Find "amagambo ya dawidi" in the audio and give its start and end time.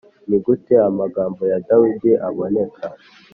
0.89-2.11